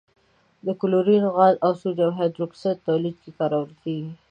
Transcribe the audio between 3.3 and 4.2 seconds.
کارول کیږي.